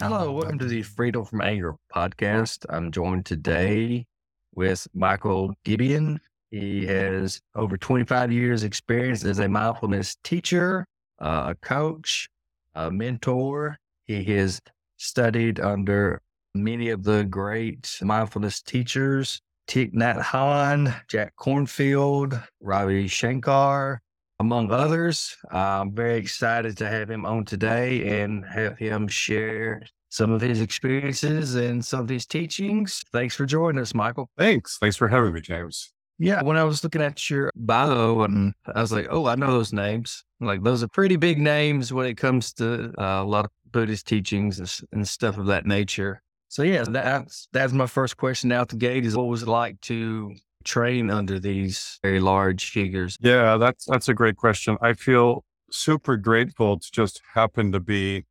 [0.00, 2.64] Hello, welcome to the Freedom from Anger podcast.
[2.70, 4.06] I'm joined today
[4.54, 6.20] with Michael Gibian.
[6.52, 10.86] He has over 25 years experience as a mindfulness teacher,
[11.18, 12.28] uh, a coach,
[12.76, 13.76] a mentor.
[14.04, 14.60] He has
[14.98, 16.22] studied under
[16.54, 24.00] many of the great mindfulness teachers, Thich Nhat Hanh, Jack Kornfield, Ravi Shankar,
[24.40, 25.36] among others.
[25.50, 30.60] I'm very excited to have him on today and have him share some of his
[30.60, 33.02] experiences and some of his teachings.
[33.12, 34.30] Thanks for joining us, Michael.
[34.36, 34.78] Thanks.
[34.78, 35.92] Thanks for having me, James.
[36.18, 39.52] Yeah, when I was looking at your bio and I was like, oh, I know
[39.52, 40.24] those names.
[40.40, 44.06] Like those are pretty big names when it comes to uh, a lot of Buddhist
[44.06, 46.22] teachings and, and stuff of that nature.
[46.48, 49.80] So yeah, that's that's my first question out the gate is what was it like
[49.82, 53.16] to train under these very large figures?
[53.20, 54.76] Yeah, that's that's a great question.
[54.80, 58.24] I feel super grateful to just happen to be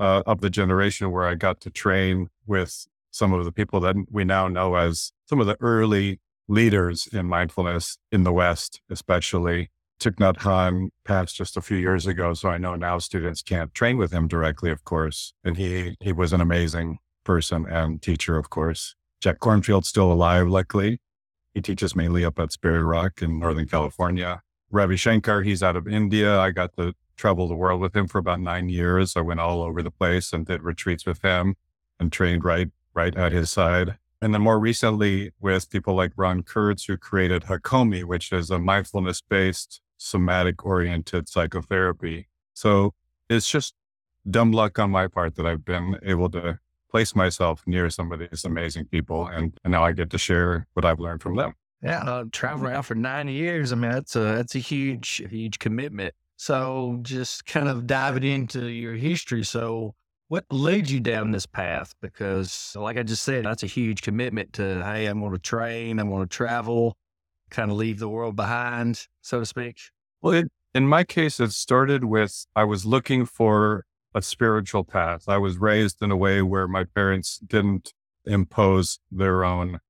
[0.00, 3.96] uh, of the generation where I got to train with some of the people that
[4.10, 9.70] we now know as some of the early leaders in mindfulness in the West, especially.
[10.00, 13.74] Thich Nhat Hanh passed just a few years ago, so I know now students can't
[13.74, 15.34] train with him directly, of course.
[15.44, 18.96] And he he was an amazing person and teacher, of course.
[19.20, 21.00] Jack Kornfield's still alive, luckily.
[21.52, 24.40] He teaches mainly up at Spirit Rock in Northern California.
[24.70, 26.38] Ravi Shankar, he's out of India.
[26.38, 29.16] I got to travel the world with him for about nine years.
[29.16, 31.54] I went all over the place and did retreats with him
[31.98, 33.98] and trained right, right at his side.
[34.22, 38.58] And then more recently with people like Ron Kurtz, who created Hakomi, which is a
[38.58, 42.28] mindfulness based, somatic oriented psychotherapy.
[42.54, 42.94] So
[43.28, 43.74] it's just
[44.28, 46.58] dumb luck on my part that I've been able to
[46.90, 49.26] place myself near some of these amazing people.
[49.26, 51.54] And, and now I get to share what I've learned from them.
[51.82, 53.72] Yeah, uh, travel around for nine years.
[53.72, 56.14] I mean, that's a that's a huge, huge commitment.
[56.42, 59.44] So, just kind of diving into your history.
[59.44, 59.94] So,
[60.28, 61.94] what led you down this path?
[62.00, 65.98] Because, like I just said, that's a huge commitment to, hey, I'm going to train,
[65.98, 66.96] I'm going to travel,
[67.50, 69.80] kind of leave the world behind, so to speak.
[70.22, 73.84] Well, it, in my case, it started with I was looking for
[74.14, 75.28] a spiritual path.
[75.28, 77.92] I was raised in a way where my parents didn't
[78.24, 79.80] impose their own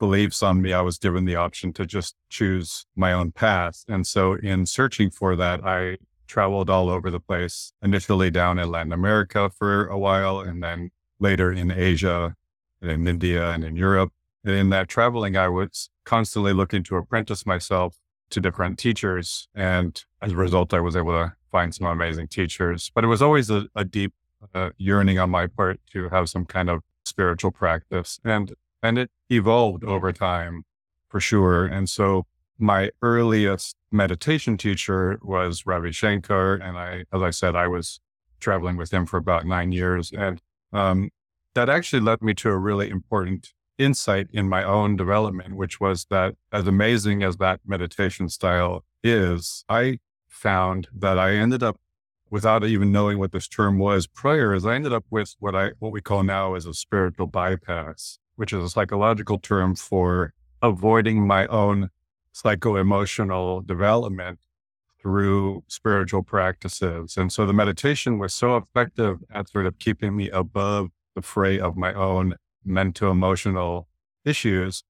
[0.00, 0.72] beliefs on me.
[0.72, 3.84] I was given the option to just choose my own path.
[3.86, 8.70] And so in searching for that, I traveled all over the place, initially down in
[8.70, 10.90] Latin America for a while, and then
[11.20, 12.34] later in Asia
[12.80, 14.12] and in India and in Europe.
[14.44, 17.98] And in that traveling, I was constantly looking to apprentice myself
[18.30, 19.48] to different teachers.
[19.54, 22.90] And as a result, I was able to find some amazing teachers.
[22.94, 24.14] But it was always a, a deep
[24.54, 28.20] uh, yearning on my part to have some kind of spiritual practice.
[28.24, 30.64] And and it evolved over time
[31.08, 31.66] for sure.
[31.66, 32.26] And so
[32.58, 36.54] my earliest meditation teacher was Ravi Shankar.
[36.54, 38.00] And I, as I said, I was
[38.38, 40.12] traveling with him for about nine years.
[40.12, 40.40] And
[40.72, 41.10] um,
[41.54, 46.06] that actually led me to a really important insight in my own development, which was
[46.10, 49.98] that as amazing as that meditation style is, I
[50.28, 51.80] found that I ended up
[52.30, 55.70] without even knowing what this term was prior is I ended up with what I
[55.80, 60.32] what we call now as a spiritual bypass, which is a psychological term for
[60.62, 61.90] avoiding my own
[62.32, 64.38] psycho-emotional development
[65.00, 67.16] through spiritual practices.
[67.16, 71.58] And so the meditation was so effective at sort of keeping me above the fray
[71.58, 73.88] of my own mental emotional
[74.24, 74.84] issues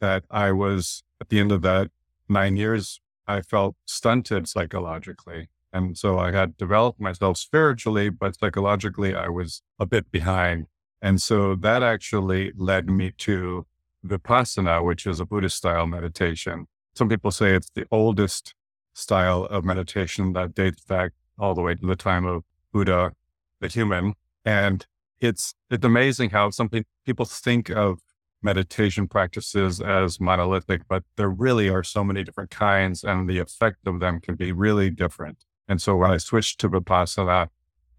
[0.00, 1.90] that I was at the end of that
[2.28, 5.48] nine years I felt stunted psychologically.
[5.72, 10.66] And so I had developed myself spiritually, but psychologically, I was a bit behind.
[11.00, 13.66] And so that actually led me to
[14.04, 16.66] Vipassana, which is a Buddhist style meditation.
[16.94, 18.54] Some people say it's the oldest
[18.94, 22.42] style of meditation that dates back all the way to the time of
[22.72, 23.12] Buddha,
[23.60, 24.14] the human.
[24.44, 24.84] And
[25.20, 26.68] it's, it's amazing how some
[27.04, 28.00] people think of
[28.42, 33.86] meditation practices as monolithic, but there really are so many different kinds and the effect
[33.86, 35.44] of them can be really different.
[35.68, 37.48] And so when I switched to Vipassana,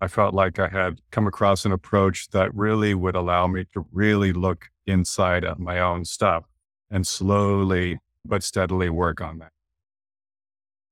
[0.01, 3.85] I felt like I had come across an approach that really would allow me to
[3.91, 6.45] really look inside at my own stuff
[6.89, 9.51] and slowly but steadily work on that.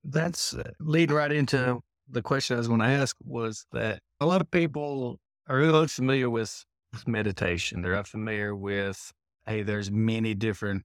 [0.04, 4.26] That's uh, lead right into the question I was going to ask was that a
[4.26, 5.18] lot of people
[5.48, 6.64] are really familiar with
[7.06, 7.82] meditation.
[7.82, 9.12] They're unfamiliar with
[9.46, 10.84] hey, there's many different,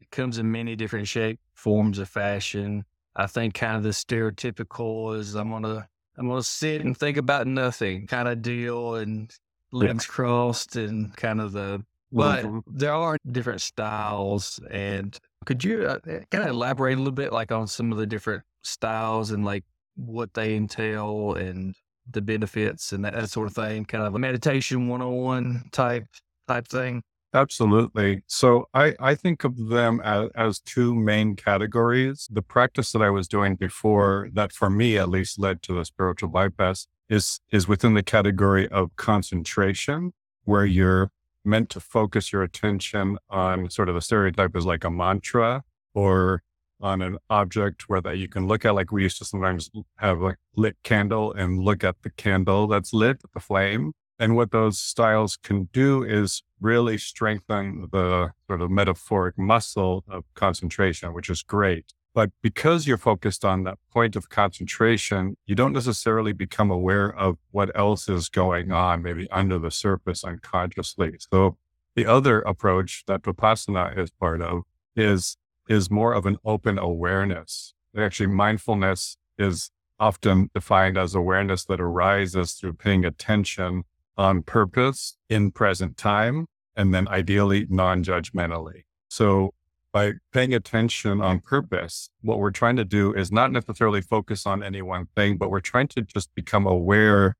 [0.00, 2.82] it comes in many different shape, forms of fashion.
[3.14, 5.88] I think kind of the stereotypical is I'm gonna
[6.18, 9.32] I'm gonna sit and think about nothing kind of deal and
[9.72, 10.12] legs yeah.
[10.12, 16.20] crossed and kind of the but there are different styles and could you uh, eh,
[16.30, 19.64] kind of elaborate a little bit like on some of the different styles and like
[19.96, 21.74] what they entail and
[22.10, 26.06] the benefits and that, that sort of thing, kind of a meditation 101 type
[26.46, 27.02] type thing?
[27.34, 28.22] Absolutely.
[28.26, 32.26] So I, I think of them as, as two main categories.
[32.30, 35.84] The practice that I was doing before that for me at least led to the
[35.84, 40.12] spiritual bypass is is within the category of concentration,
[40.44, 41.10] where you're
[41.44, 45.62] meant to focus your attention on sort of the stereotype is like a mantra
[45.94, 46.42] or
[46.80, 50.22] on an object where that you can look at like we used to sometimes have
[50.22, 53.92] a lit candle and look at the candle that's lit, the flame.
[54.18, 60.24] And what those styles can do is really strengthen the sort of metaphoric muscle of
[60.34, 61.92] concentration, which is great.
[62.14, 67.36] But because you're focused on that point of concentration, you don't necessarily become aware of
[67.52, 71.12] what else is going on, maybe under the surface unconsciously.
[71.32, 71.56] So
[71.94, 74.62] the other approach that Vipassana is part of
[74.96, 75.36] is,
[75.68, 77.74] is more of an open awareness.
[77.96, 83.84] Actually, mindfulness is often defined as awareness that arises through paying attention
[84.18, 88.82] on purpose in present time, and then ideally non judgmentally.
[89.08, 89.54] So,
[89.92, 94.62] by paying attention on purpose, what we're trying to do is not necessarily focus on
[94.62, 97.36] any one thing, but we're trying to just become aware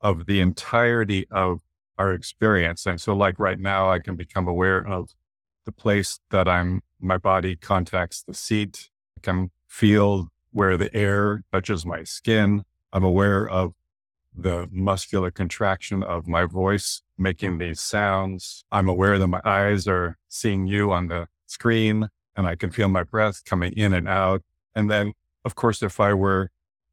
[0.00, 1.60] of the entirety of
[1.98, 2.86] our experience.
[2.86, 5.10] And so, like right now, I can become aware of
[5.66, 8.88] the place that I'm, my body contacts the seat.
[9.18, 12.64] I can feel where the air touches my skin.
[12.92, 13.74] I'm aware of
[14.42, 18.64] the muscular contraction of my voice making these sounds.
[18.72, 22.88] I'm aware that my eyes are seeing you on the screen and I can feel
[22.88, 24.42] my breath coming in and out.
[24.74, 25.12] And then,
[25.44, 26.50] of course, if I were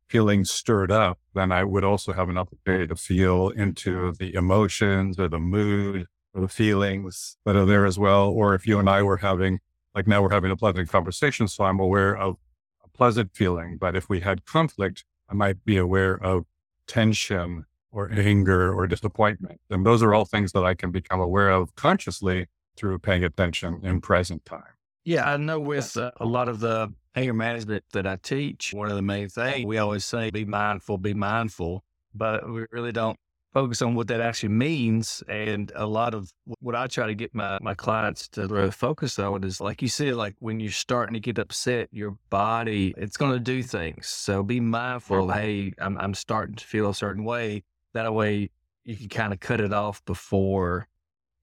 [0.07, 5.19] feeling stirred up, then I would also have an opportunity to feel into the emotions
[5.19, 8.29] or the mood or the feelings that are there as well.
[8.29, 9.59] Or if you and I were having,
[9.93, 12.37] like now we're having a pleasant conversation, so I'm aware of
[12.83, 13.77] a pleasant feeling.
[13.77, 16.45] But if we had conflict, I might be aware of
[16.87, 19.59] tension or anger or disappointment.
[19.69, 23.79] And those are all things that I can become aware of consciously through paying attention
[23.83, 24.61] in present time.
[25.03, 28.89] Yeah, I know with uh, a lot of the anger management that I teach, one
[28.89, 33.17] of the main things we always say, be mindful, be mindful, but we really don't
[33.57, 35.23] focus on what that actually means.
[35.27, 39.17] And a lot of what I try to get my, my clients to really focus
[39.17, 43.17] on is like you said, like when you're starting to get upset, your body, it's
[43.17, 44.05] going to do things.
[44.09, 45.31] So be mindful.
[45.31, 47.63] Hey, I'm, I'm starting to feel a certain way.
[47.95, 48.51] That way
[48.83, 50.87] you can kind of cut it off before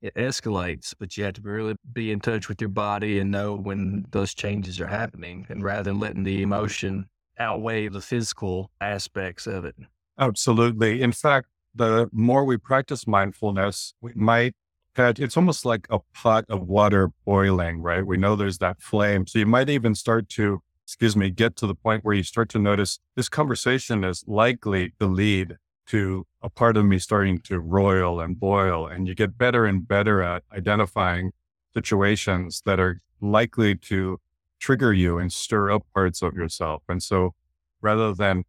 [0.01, 3.57] it escalates, but you have to really be in touch with your body and know
[3.57, 7.07] when those changes are happening and rather than letting the emotion
[7.41, 9.75] outweigh the physical aspects of it.
[10.17, 11.03] Absolutely.
[11.03, 14.55] In fact, the more we practice mindfulness, we might
[14.95, 18.07] catch it's almost like a pot of water boiling, right?
[18.07, 19.27] We know there's that flame.
[19.27, 22.49] So you might even start to, excuse me, get to the point where you start
[22.51, 25.57] to notice this conversation is likely to lead
[25.87, 28.87] to a part of me starting to roil and boil.
[28.87, 31.33] And you get better and better at identifying
[31.75, 34.19] situations that are likely to
[34.61, 36.83] trigger you and stir up parts of yourself.
[36.89, 37.35] And so
[37.83, 38.45] rather than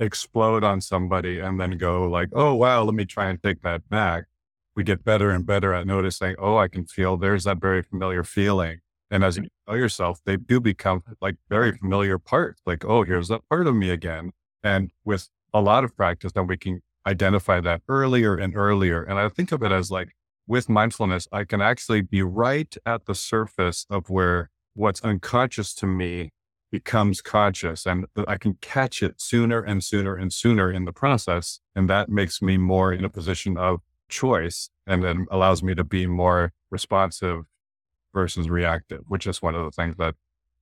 [0.00, 3.88] explode on somebody and then go like, oh, wow, let me try and take that
[3.88, 4.24] back.
[4.74, 8.24] We get better and better at noticing, oh, I can feel there's that very familiar
[8.24, 8.80] feeling.
[9.10, 12.62] And as you know yourself, they do become like very familiar parts.
[12.64, 14.30] Like, oh, here's that part of me again.
[14.62, 19.02] And with a lot of practice, then we can identify that earlier and earlier.
[19.02, 20.10] And I think of it as like
[20.46, 25.86] with mindfulness, I can actually be right at the surface of where what's unconscious to
[25.86, 26.30] me
[26.70, 31.60] becomes conscious and I can catch it sooner and sooner and sooner in the process.
[31.74, 35.84] And that makes me more in a position of choice and then allows me to
[35.84, 37.44] be more responsive
[38.14, 40.14] versus reactive, which is one of the things that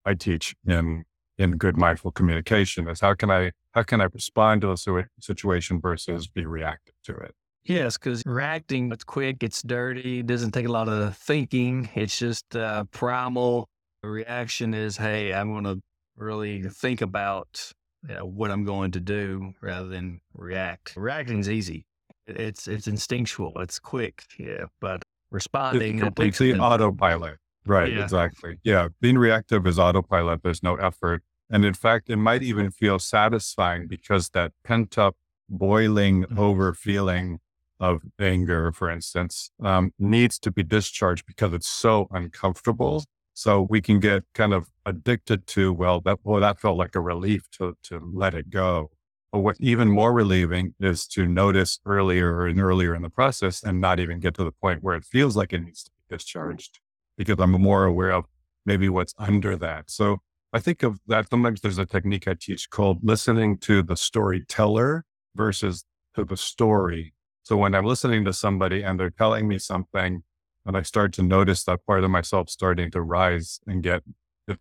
[0.05, 1.05] I teach in
[1.37, 4.77] in good mindful communication is how can I how can I respond to a
[5.21, 7.35] situation versus be reactive to it.
[7.65, 11.88] Yes, because reacting, it's quick, it's dirty, doesn't take a lot of thinking.
[11.95, 13.69] It's just uh, primal.
[14.03, 15.81] The reaction is, hey, I'm going to
[16.19, 17.73] really think about
[18.07, 20.95] you know, what I'm going to do rather than react.
[20.97, 21.87] Reacting is easy.
[22.27, 23.53] It's it's instinctual.
[23.57, 24.23] It's quick.
[24.39, 27.39] Yeah, but responding it's completely autopilot.
[27.67, 27.93] Right.
[27.93, 28.03] Yeah.
[28.03, 28.59] Exactly.
[28.65, 28.89] Yeah.
[29.01, 30.43] Being reactive is autopilot.
[30.43, 35.17] There's no effort, and in fact, it might even feel satisfying because that pent up,
[35.49, 36.39] boiling mm-hmm.
[36.39, 37.41] over feeling
[37.81, 43.05] of anger, for instance, um, needs to be discharged because it's so uncomfortable
[43.38, 47.00] so we can get kind of addicted to, well, that, well, that felt like a
[47.00, 48.90] relief to, to let it go.
[49.30, 53.80] But what even more relieving is to notice earlier and earlier in the process and
[53.80, 56.80] not even get to the point where it feels like it needs to be discharged
[57.16, 58.25] because I'm more aware of
[58.66, 59.88] maybe what's under that.
[59.88, 60.16] So
[60.52, 61.30] I think of that.
[61.30, 65.04] Sometimes there's a technique I teach called listening to the storyteller
[65.37, 65.85] versus
[66.16, 67.14] to the story.
[67.45, 70.25] So when I'm listening to somebody and they're telling me something
[70.69, 74.03] and I start to notice that part of myself starting to rise and get,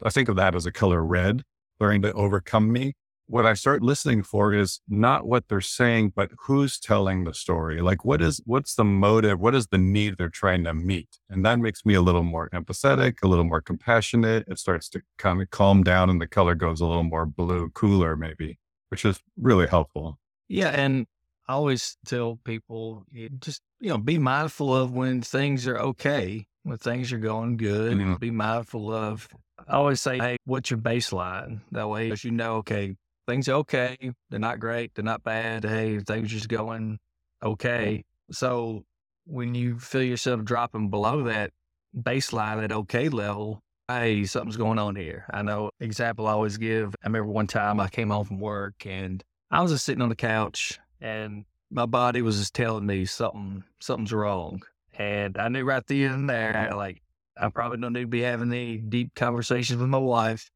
[0.02, 1.44] I think of that as a color red,
[1.76, 2.94] starting to overcome me.
[3.26, 7.82] What I start listening for is not what they're saying, but who's telling the story.
[7.82, 9.42] Like what is, what's the motive?
[9.42, 11.10] What is the need they're trying to meet?
[11.30, 14.46] And that makes me a little more empathetic, a little more compassionate.
[14.48, 17.70] It starts to kind of calm down and the color goes a little more blue,
[17.72, 20.20] cooler maybe, which is really helpful.
[20.48, 20.70] Yeah.
[20.70, 21.06] And
[21.48, 23.06] I always tell people
[23.40, 27.98] just, you know, be mindful of when things are okay, when things are going good.
[27.98, 28.16] Mm-hmm.
[28.16, 29.30] Be mindful of,
[29.68, 31.62] I always say, hey, what's your baseline?
[31.72, 32.96] That way, as you know, okay,
[33.28, 33.98] things are okay.
[34.30, 34.94] They're not great.
[34.94, 35.64] They're not bad.
[35.64, 37.00] Hey, things are just going
[37.42, 38.04] okay.
[38.32, 38.84] So
[39.26, 41.52] when you feel yourself dropping below that
[41.98, 45.26] baseline at okay level, hey, something's going on here.
[45.32, 46.94] I know example I always give.
[47.02, 50.10] I remember one time I came home from work and I was just sitting on
[50.10, 54.64] the couch and my body was just telling me something something's wrong.
[54.98, 57.02] And I knew right then and there, like
[57.40, 60.50] I probably don't need to be having any deep conversations with my wife.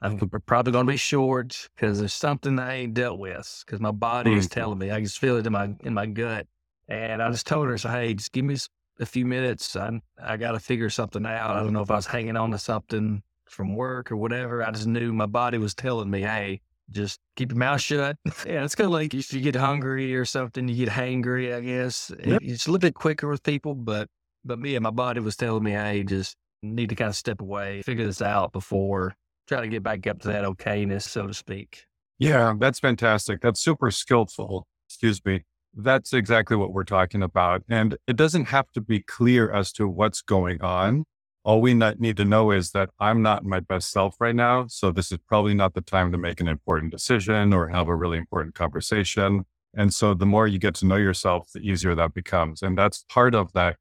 [0.00, 3.90] I'm probably going to be short because there's something I ain't dealt with because my
[3.90, 4.38] body mm-hmm.
[4.38, 4.90] is telling me.
[4.90, 6.46] I just feel it in my in my gut.
[6.88, 8.56] And I just told her, so, hey, just give me
[9.00, 9.74] a few minutes.
[9.76, 11.56] I I got to figure something out.
[11.56, 14.62] I don't know if I was hanging on to something from work or whatever.
[14.62, 16.60] I just knew my body was telling me, hey,
[16.90, 18.16] just keep your mouth shut.
[18.46, 21.60] yeah, it's kind of like if you get hungry or something, you get hangry, I
[21.60, 22.12] guess.
[22.24, 22.40] Yep.
[22.42, 24.08] It's a little bit quicker with people, but
[24.44, 27.40] but me and my body was telling me, hey, just need to kind of step
[27.40, 29.14] away, figure this out before
[29.46, 31.86] try to get back up to that okayness, so to speak.
[32.18, 33.40] Yeah, that's fantastic.
[33.40, 34.66] That's super skillful.
[34.88, 35.42] Excuse me.
[35.76, 37.62] That's exactly what we're talking about.
[37.68, 41.04] And it doesn't have to be clear as to what's going on.
[41.44, 44.66] All we need to know is that I'm not my best self right now.
[44.68, 47.94] So this is probably not the time to make an important decision or have a
[47.94, 49.44] really important conversation.
[49.76, 52.62] And so the more you get to know yourself, the easier that becomes.
[52.62, 53.76] And that's part of that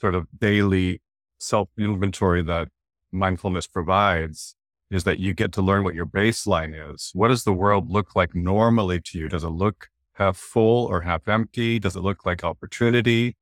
[0.00, 1.02] sort of daily
[1.38, 2.68] self inventory that
[3.10, 4.54] mindfulness provides
[4.90, 7.10] is that you get to learn what your baseline is.
[7.14, 9.28] What does the world look like normally to you?
[9.28, 11.78] Does it look half full or half empty?
[11.78, 13.36] Does it look like opportunity?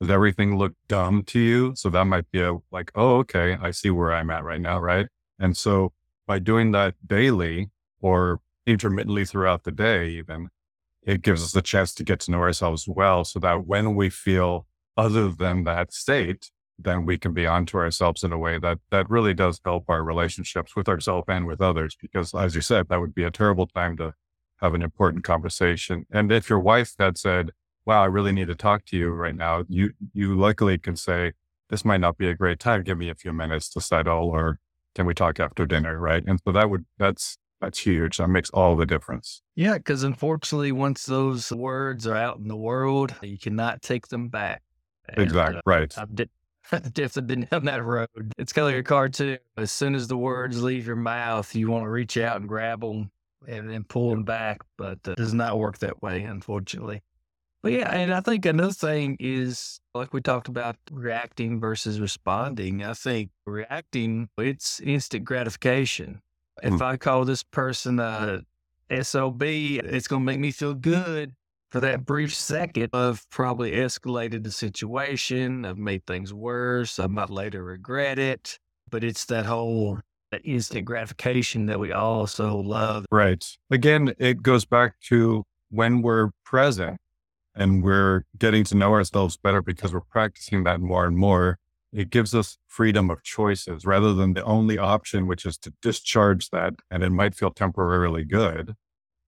[0.00, 1.72] Does everything look dumb to you?
[1.76, 4.78] So that might be a like, oh, okay, I see where I'm at right now.
[4.78, 5.06] Right.
[5.38, 5.92] And so
[6.26, 7.70] by doing that daily
[8.00, 10.48] or intermittently throughout the day, even,
[11.02, 14.08] it gives us a chance to get to know ourselves well so that when we
[14.10, 18.78] feel other than that state, then we can be onto ourselves in a way that
[18.90, 21.96] that really does help our relationships with ourselves and with others.
[22.00, 24.14] Because as you said, that would be a terrible time to
[24.60, 26.06] have an important conversation.
[26.10, 27.50] And if your wife had said,
[27.86, 31.32] wow, I really need to talk to you right now, you, you luckily can say,
[31.70, 32.82] this might not be a great time.
[32.82, 34.58] Give me a few minutes to settle or
[34.94, 35.98] can we talk after dinner?
[35.98, 36.22] Right.
[36.26, 38.18] And so that would, that's, that's huge.
[38.18, 39.42] That makes all the difference.
[39.56, 39.78] Yeah.
[39.78, 44.62] Cause unfortunately, once those words are out in the world, you cannot take them back.
[45.08, 45.58] And, exactly.
[45.58, 45.98] Uh, right.
[45.98, 46.30] I've, di-
[46.72, 46.92] I've
[47.26, 48.08] been down that road.
[48.38, 49.38] It's kind of like a car too.
[49.56, 52.80] As soon as the words leave your mouth, you want to reach out and grab
[52.80, 53.10] them
[53.46, 57.02] and then pull them back, but uh, it does not work that way, unfortunately.
[57.64, 62.84] But yeah, and I think another thing is like we talked about reacting versus responding.
[62.84, 66.20] I think reacting, it's instant gratification.
[66.62, 66.82] If mm.
[66.82, 68.42] I call this person a
[69.00, 71.32] SOB, it's going to make me feel good
[71.70, 72.90] for that brief second.
[72.92, 75.64] I've probably escalated the situation.
[75.64, 76.98] I've made things worse.
[76.98, 78.58] I might later regret it.
[78.90, 80.00] But it's that whole
[80.32, 83.06] that instant gratification that we all so love.
[83.10, 83.42] Right.
[83.70, 86.98] Again, it goes back to when we're present
[87.54, 91.58] and we're getting to know ourselves better because we're practicing that more and more,
[91.92, 96.50] it gives us freedom of choices rather than the only option, which is to discharge
[96.50, 96.74] that.
[96.90, 98.74] And it might feel temporarily good.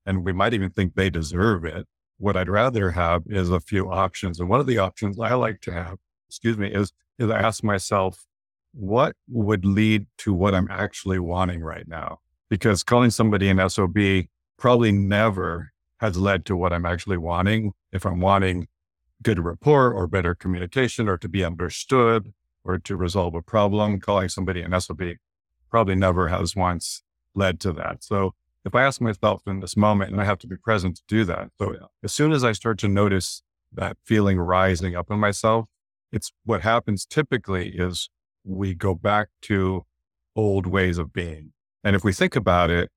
[0.05, 1.87] And we might even think they deserve it.
[2.19, 4.41] What I'd rather have is a few options.
[4.41, 7.63] And one of the options I like to have, excuse me, is, is I ask
[7.63, 8.25] myself,
[8.73, 12.19] what would lead to what I'm actually wanting right now?
[12.51, 13.97] Because calling somebody an SOB
[14.59, 17.73] probably never has led to what I'm actually wanting.
[17.97, 18.69] If I'm wanting
[19.23, 24.29] good rapport or better communication or to be understood or to resolve a problem, calling
[24.29, 25.03] somebody an SOB
[25.71, 27.03] probably never has once
[27.35, 28.05] led to that.
[28.05, 28.35] So
[28.65, 31.25] if I ask myself in this moment and I have to be present to do
[31.25, 31.51] that.
[31.59, 31.75] So
[32.05, 35.67] as soon as I start to notice that feeling rising up in myself,
[36.13, 38.11] it's what happens typically is
[38.45, 39.87] we go back to
[40.35, 41.53] old ways of being.
[41.83, 42.91] And if we think about it,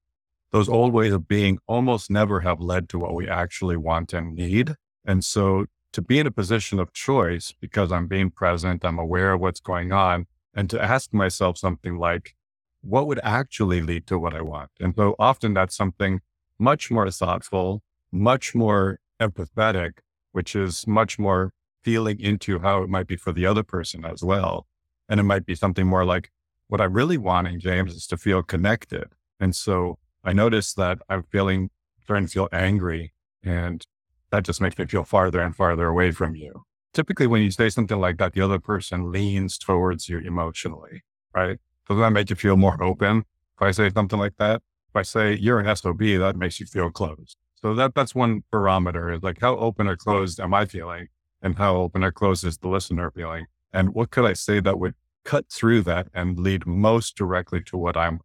[0.52, 4.36] those old ways of being almost never have led to what we actually want and
[4.36, 4.76] need.
[5.10, 9.34] And so to be in a position of choice because I'm being present, I'm aware
[9.34, 12.36] of what's going on, and to ask myself something like,
[12.82, 14.70] what would actually lead to what I want?
[14.80, 16.22] And so often that's something
[16.60, 19.94] much more thoughtful, much more empathetic,
[20.32, 24.24] which is much more feeling into how it might be for the other person as
[24.24, 24.68] well.
[25.10, 26.30] And it might be something more like,
[26.68, 29.08] what I'm really wanting, James, is to feel connected.
[29.40, 31.72] And so I notice that I'm feeling,
[32.04, 33.12] starting to feel angry.
[33.42, 33.84] And
[34.32, 36.64] that just makes me feel farther and farther away from you.
[36.94, 41.60] Typically, when you say something like that, the other person leans towards you emotionally, right?
[41.88, 43.26] Doesn't that make you feel more open?
[43.58, 46.66] If I say something like that, if I say you're an SOB, that makes you
[46.66, 47.38] feel closed.
[47.62, 51.10] So that that's one barometer is like how open or closed am I feeling
[51.42, 53.48] and how open or closed is the listener feeling?
[53.74, 54.96] And what could I say that would
[55.26, 58.22] cut through that and lead most directly to what I'm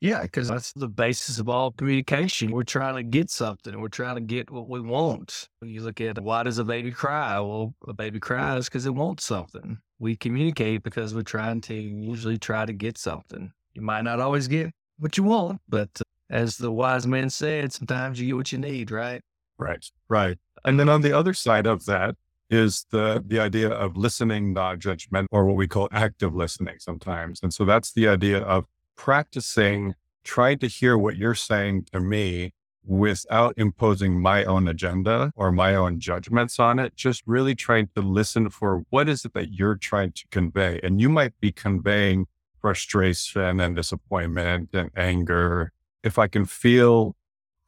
[0.00, 2.52] yeah, because that's the basis of all communication.
[2.52, 3.80] We're trying to get something.
[3.80, 5.48] We're trying to get what we want.
[5.58, 7.38] When You look at why does a baby cry?
[7.40, 9.78] Well, a baby cries because it wants something.
[9.98, 13.52] We communicate because we're trying to usually try to get something.
[13.74, 17.72] You might not always get what you want, but uh, as the wise man said,
[17.72, 19.20] sometimes you get what you need, right?
[19.58, 20.38] Right, right.
[20.64, 22.14] And then on the other side of that
[22.50, 27.40] is the the idea of listening non-judgment or what we call active listening sometimes.
[27.42, 28.64] And so that's the idea of
[28.98, 32.52] practicing trying to hear what you're saying to me
[32.84, 38.02] without imposing my own agenda or my own judgments on it, just really trying to
[38.02, 40.80] listen for what is it that you're trying to convey.
[40.82, 42.26] And you might be conveying
[42.60, 45.72] frustration and disappointment and anger.
[46.02, 47.14] If I can feel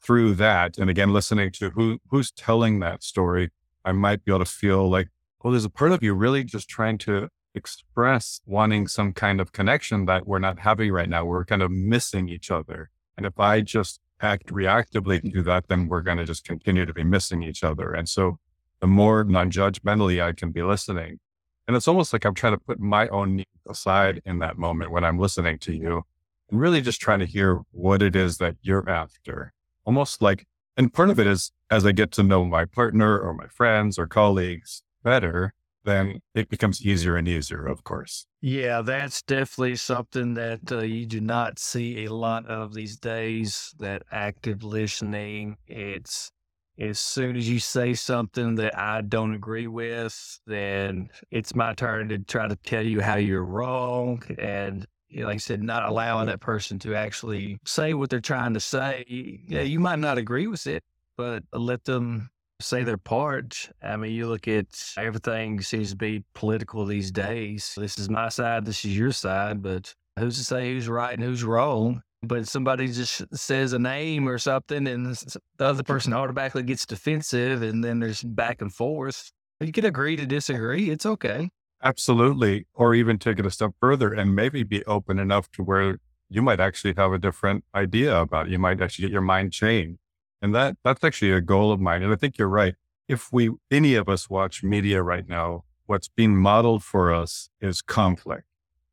[0.03, 3.51] through that, and again, listening to who who's telling that story,
[3.85, 5.09] I might be able to feel like,
[5.45, 9.53] oh, there's a part of you really just trying to express wanting some kind of
[9.53, 11.25] connection that we're not having right now.
[11.25, 12.91] We're kind of missing each other.
[13.17, 16.95] And if I just act reactively to that, then we're going to just continue to
[16.95, 17.93] be missing each other.
[17.93, 18.39] And so
[18.81, 21.19] the more non judgmentally I can be listening,
[21.67, 24.91] and it's almost like I'm trying to put my own needs aside in that moment
[24.91, 26.03] when I'm listening to you
[26.51, 29.53] and really just trying to hear what it is that you're after.
[29.85, 33.35] Almost like, and part of it is as I get to know my partner or
[33.35, 38.27] my friends or colleagues better, then it becomes easier and easier, of course.
[38.41, 43.75] Yeah, that's definitely something that uh, you do not see a lot of these days.
[43.79, 45.57] That active listening.
[45.67, 46.31] It's
[46.79, 52.09] as soon as you say something that I don't agree with, then it's my turn
[52.09, 54.23] to try to tell you how you're wrong.
[54.39, 58.61] And like I said, not allowing that person to actually say what they're trying to
[58.61, 59.05] say.
[59.49, 60.83] Yeah, you might not agree with it,
[61.17, 63.71] but let them say their part.
[63.83, 67.75] I mean, you look at everything seems to be political these days.
[67.77, 71.23] This is my side, this is your side, but who's to say who's right and
[71.23, 72.03] who's wrong?
[72.23, 77.63] But somebody just says a name or something, and the other person automatically gets defensive,
[77.63, 79.33] and then there's back and forth.
[79.61, 80.91] You can agree to disagree.
[80.91, 81.49] It's okay.
[81.83, 82.67] Absolutely.
[82.75, 85.97] Or even take it a step further and maybe be open enough to where
[86.29, 88.53] you might actually have a different idea about it.
[88.53, 89.99] You might actually get your mind changed
[90.43, 92.03] and that that's actually a goal of mine.
[92.03, 92.75] And I think you're right.
[93.09, 97.83] If we any of us watch media right now, what's being modeled for us is
[97.83, 98.45] conflict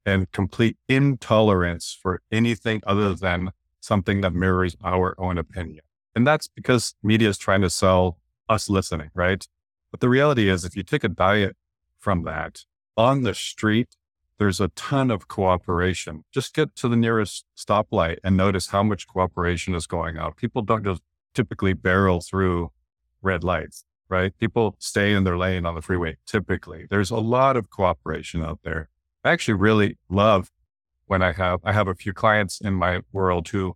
[0.06, 5.82] and complete intolerance for anything other than something that mirrors our own opinion.
[6.16, 8.18] And that's because media is trying to sell
[8.50, 9.48] us listening, right?
[9.92, 11.56] But the reality is if you take a diet
[12.00, 12.62] from that
[12.96, 13.96] on the street,
[14.40, 16.24] there's a ton of cooperation.
[16.32, 20.34] Just get to the nearest stoplight and notice how much cooperation is going on.
[20.34, 21.02] People don't just
[21.38, 22.72] typically barrel through
[23.22, 24.36] red lights, right?
[24.40, 26.18] People stay in their lane on the freeway.
[26.26, 28.90] Typically, there's a lot of cooperation out there.
[29.24, 30.50] I actually really love
[31.06, 33.76] when I have, I have a few clients in my world who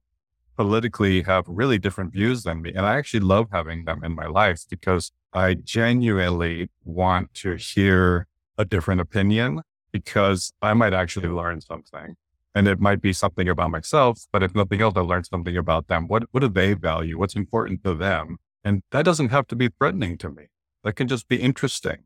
[0.57, 2.73] politically have really different views than me.
[2.75, 8.25] And I actually love having them in my life because I genuinely want to hear
[8.57, 12.15] a different opinion because I might actually learn something.
[12.53, 15.87] And it might be something about myself, but if nothing else, I learned something about
[15.87, 16.07] them.
[16.07, 17.17] What, what do they value?
[17.17, 18.37] What's important to them?
[18.63, 20.47] And that doesn't have to be threatening to me.
[20.83, 22.03] That can just be interesting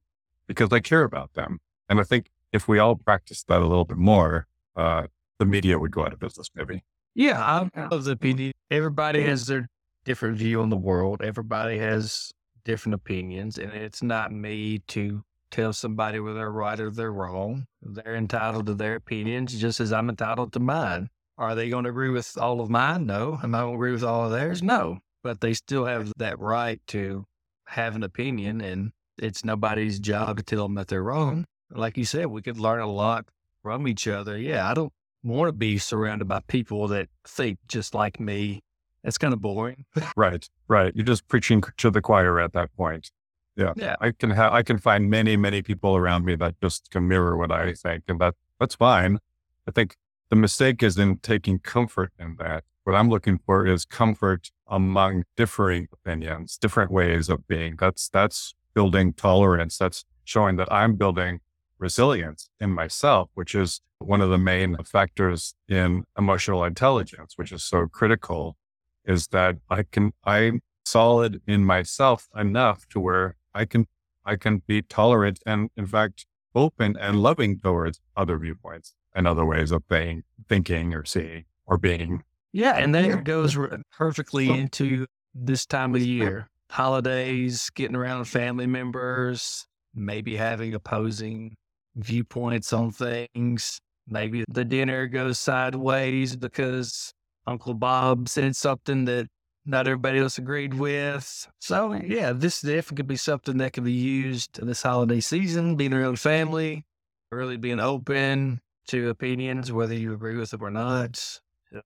[0.47, 1.59] because I care about them.
[1.89, 5.07] And I think if we all practice that a little bit more, uh,
[5.39, 6.83] the media would go out of business, maybe.
[7.13, 7.41] Yeah,
[7.75, 8.53] I love the opinion.
[8.69, 9.67] Everybody has their
[10.03, 11.21] different view on the world.
[11.21, 12.31] Everybody has
[12.63, 15.23] different opinions, and it's not me to
[15.55, 17.65] tell somebody whether they're right or they're wrong.
[17.81, 21.09] They're entitled to their opinions just as I'm entitled to mine.
[21.37, 23.05] Are they going to agree with all of mine?
[23.05, 23.39] No.
[23.41, 24.61] Am I going to agree with all of theirs?
[24.61, 24.99] No.
[25.23, 27.25] But they still have that right to
[27.67, 31.45] have an opinion, and it's nobody's job to tell them that they're wrong.
[31.71, 33.25] Like you said, we could learn a lot
[33.63, 34.37] from each other.
[34.37, 38.61] Yeah, I don't want to be surrounded by people that think just like me.
[39.03, 39.85] That's kind of boring.
[40.15, 40.95] right, right.
[40.95, 43.11] You're just preaching to the choir at that point.
[43.55, 43.73] Yeah.
[43.75, 43.95] Yeah.
[44.01, 47.37] I can have, I can find many, many people around me that just can mirror
[47.37, 48.03] what I think.
[48.07, 49.19] And that, that's fine.
[49.67, 49.95] I think
[50.29, 52.65] the the mistake is in taking comfort in that.
[52.83, 57.77] What I'm looking for is comfort among differing opinions, different ways of being.
[57.79, 59.77] That's, that's building tolerance.
[59.77, 61.39] That's showing that I'm building
[61.79, 67.63] resilience in myself, which is one of the main factors in emotional intelligence, which is
[67.63, 68.57] so critical,
[69.05, 73.87] is that I can, I'm solid in myself enough to where I can,
[74.25, 79.45] I can be tolerant and in fact, open and loving towards other viewpoints and other
[79.45, 82.23] ways of being, thinking or seeing or being.
[82.53, 82.77] Yeah.
[82.77, 83.57] And that goes
[83.91, 91.55] perfectly into this time of year holidays, getting around family members, maybe having opposing
[91.95, 93.79] viewpoints on things.
[94.07, 97.11] Maybe the dinner goes sideways because
[97.47, 99.27] Uncle Bob said something that
[99.65, 101.47] not everybody else agreed with.
[101.59, 105.93] So, yeah, this definitely could be something that could be used this holiday season, being
[105.93, 106.85] around family,
[107.31, 111.39] really being open to opinions, whether you agree with them or not,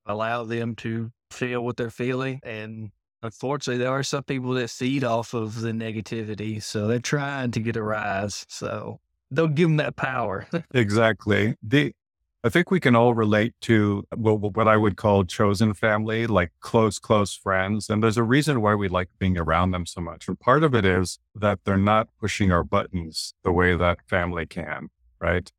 [0.06, 2.40] allow them to feel what they're feeling.
[2.44, 2.92] And
[3.24, 6.62] unfortunately, there are some people that feed off of the negativity.
[6.62, 8.46] So they're trying to get a rise.
[8.50, 9.00] So
[9.32, 10.48] they'll give them that power.
[10.74, 11.56] exactly.
[11.64, 11.94] The
[12.42, 16.98] I think we can all relate to what I would call chosen family, like close,
[16.98, 17.90] close friends.
[17.90, 20.30] And there's a reason why we like being around them so much.
[20.30, 24.46] And part of it is that they're not pushing our buttons the way that family
[24.46, 24.88] can.
[25.20, 25.52] Right.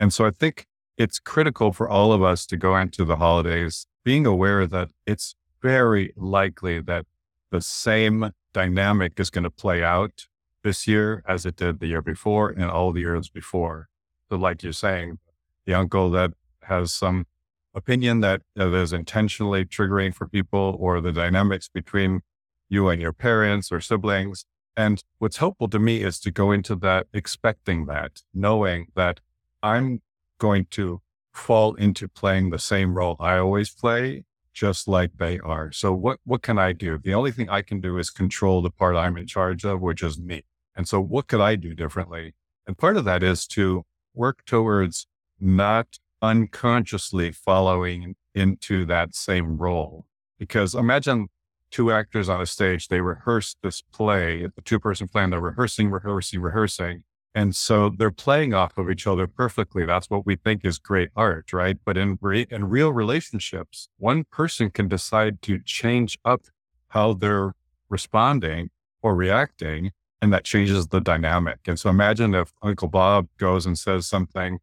[0.00, 0.66] And so I think
[0.96, 5.34] it's critical for all of us to go into the holidays being aware that it's
[5.60, 7.04] very likely that
[7.50, 10.26] the same dynamic is going to play out
[10.64, 13.88] this year as it did the year before and all the years before.
[14.30, 15.18] So, like you're saying,
[15.66, 17.26] the uncle that has some
[17.74, 22.20] opinion that, that is intentionally triggering for people or the dynamics between
[22.68, 24.44] you and your parents or siblings.
[24.76, 29.20] And what's helpful to me is to go into that expecting that, knowing that
[29.62, 30.00] I'm
[30.38, 31.00] going to
[31.32, 35.72] fall into playing the same role I always play, just like they are.
[35.72, 36.98] So what, what can I do?
[36.98, 40.02] The only thing I can do is control the part I'm in charge of, which
[40.02, 40.44] is me.
[40.74, 42.34] And so what could I do differently?
[42.66, 45.06] And part of that is to work towards
[45.42, 50.06] not unconsciously following into that same role.
[50.38, 51.28] Because imagine
[51.70, 55.40] two actors on a stage, they rehearse this play, the two person play, and they're
[55.40, 57.04] rehearsing, rehearsing, rehearsing.
[57.34, 59.86] And so they're playing off of each other perfectly.
[59.86, 61.78] That's what we think is great art, right?
[61.84, 66.42] But in, re- in real relationships, one person can decide to change up
[66.88, 67.54] how they're
[67.88, 68.68] responding
[69.02, 71.58] or reacting and that changes the dynamic.
[71.66, 74.60] And so imagine if Uncle Bob goes and says something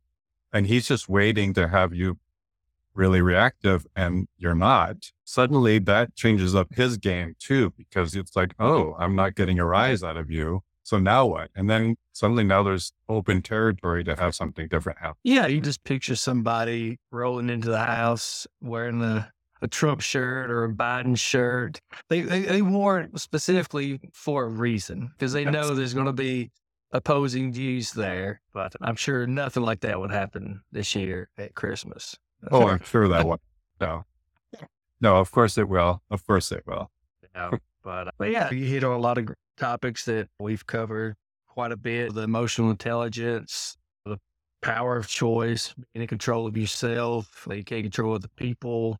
[0.54, 2.18] and he's just waiting to have you
[2.94, 5.12] really reactive and you're not.
[5.24, 9.66] Suddenly that changes up his game too, because it's like, oh, I'm not getting a
[9.66, 10.62] rise out of you.
[10.84, 11.50] So now what?
[11.56, 15.18] And then suddenly now there's open territory to have something different happen.
[15.24, 15.46] Yeah.
[15.46, 19.28] You just picture somebody rolling into the house wearing the
[19.62, 21.82] a Trump shirt or a Biden shirt.
[22.08, 26.14] They, they, they wore it specifically for a reason because they know there's going to
[26.14, 26.50] be
[26.92, 28.42] opposing views there.
[28.54, 32.18] But I'm sure nothing like that would happen this year at Christmas.
[32.52, 33.40] Oh, I'm sure that would.
[33.80, 34.06] No,
[35.02, 36.02] no, of course it will.
[36.10, 36.92] Of course it will.
[37.36, 37.52] Yeah,
[37.84, 41.16] but, uh, but yeah, you hit on a lot of topics that we've covered
[41.48, 44.18] quite a bit the emotional intelligence, the
[44.62, 48.98] power of choice, being in control of yourself, you can't control other people,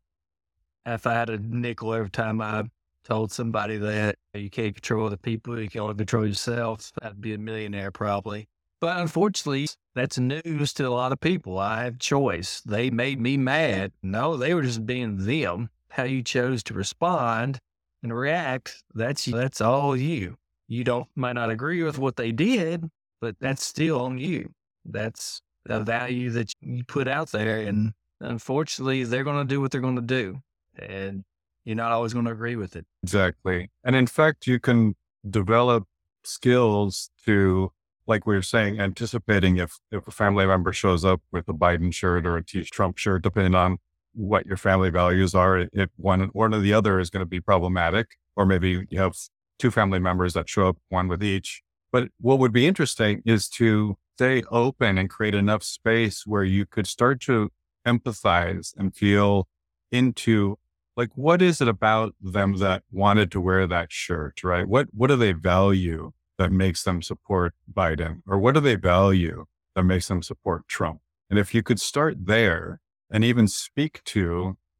[0.86, 2.64] if I had a nickel every time I
[3.10, 7.34] told somebody that you can't control the people, you can only control yourself, I'd be
[7.34, 8.48] a millionaire probably.
[8.80, 11.58] But unfortunately, that's news to a lot of people.
[11.58, 12.62] I have choice.
[12.62, 13.92] They made me mad.
[14.02, 15.70] No, they were just being them.
[15.90, 17.58] How you chose to respond
[18.02, 20.36] and react, that's that's all you.
[20.68, 22.88] You don't might not agree with what they did,
[23.20, 24.52] but that's still on you.
[24.84, 29.70] That's a value that you put out there and unfortunately they're going to do what
[29.70, 30.40] they're going to do
[30.78, 31.24] and
[31.64, 32.86] you're not always going to agree with it.
[33.02, 33.70] Exactly.
[33.84, 34.96] And in fact, you can
[35.28, 35.84] develop
[36.24, 37.72] skills to,
[38.06, 41.92] like we were saying, anticipating if, if a family member shows up with a Biden
[41.92, 43.78] shirt or a Trump shirt, depending on
[44.12, 47.40] what your family values are, if one, one or the other is going to be
[47.40, 49.14] problematic, or maybe you have
[49.58, 51.62] two family members that show up, one with each.
[51.92, 56.66] But what would be interesting is to stay open and create enough space where you
[56.66, 57.50] could start to
[57.86, 59.48] empathize and feel
[59.90, 60.58] into
[60.96, 64.66] like what is it about them that wanted to wear that shirt, right?
[64.66, 68.22] What what do they value that makes them support Biden?
[68.26, 71.00] Or what do they value that makes them support Trump?
[71.28, 74.18] And if you could start there and even speak to,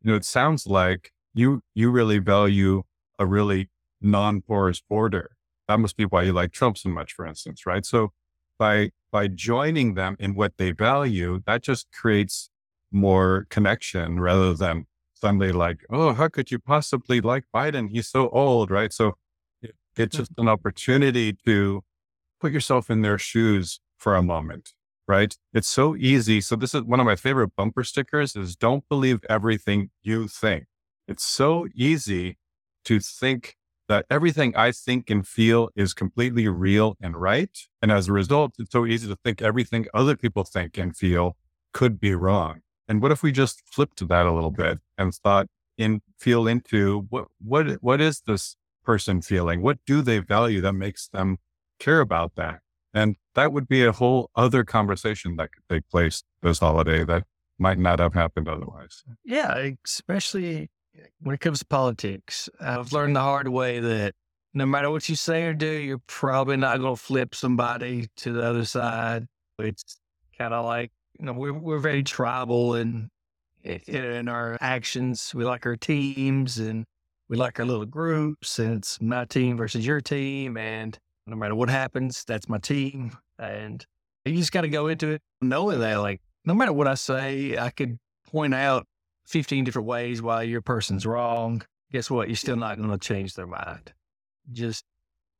[0.02, 2.82] you know, it sounds like you you really value
[3.18, 3.68] a really
[4.00, 5.30] non-porous border.
[5.68, 7.84] That must be why you like Trump so much, for instance, right?
[7.84, 8.12] So
[8.58, 12.50] by by joining them in what they value, that just creates
[12.92, 14.86] more connection rather than
[15.20, 17.90] suddenly like, oh, how could you possibly like Biden?
[17.90, 18.92] He's so old, right?
[18.92, 19.16] So
[19.62, 21.82] it, it's just an opportunity to
[22.40, 24.72] put yourself in their shoes for a moment,
[25.06, 25.36] right?
[25.52, 26.40] It's so easy.
[26.40, 30.64] So this is one of my favorite bumper stickers is don't believe everything you think.
[31.06, 32.38] It's so easy
[32.84, 33.56] to think
[33.88, 37.50] that everything I think and feel is completely real and right.
[37.82, 41.36] And as a result, it's so easy to think everything other people think and feel
[41.74, 42.60] could be wrong.
[42.90, 45.46] And what if we just flipped that a little bit and thought
[45.78, 49.62] in feel into what what what is this person feeling?
[49.62, 51.36] What do they value that makes them
[51.78, 52.58] care about that?
[52.92, 57.22] And that would be a whole other conversation that could take place this holiday that
[57.60, 59.04] might not have happened otherwise.
[59.24, 60.68] Yeah, especially
[61.20, 62.48] when it comes to politics.
[62.60, 64.14] I've learned the hard way that
[64.52, 68.32] no matter what you say or do, you're probably not going to flip somebody to
[68.32, 69.28] the other side.
[69.60, 70.00] It's
[70.36, 73.10] kind of like you know, we're we're very tribal in
[73.62, 75.34] in our actions.
[75.34, 76.86] We like our teams and
[77.28, 80.56] we like our little groups, and it's my team versus your team.
[80.56, 83.16] And no matter what happens, that's my team.
[83.38, 83.84] And
[84.24, 87.56] you just got to go into it knowing that, like, no matter what I say,
[87.58, 88.86] I could point out
[89.26, 91.62] 15 different ways why your person's wrong.
[91.92, 92.28] Guess what?
[92.28, 93.92] You're still not going to change their mind.
[94.52, 94.84] Just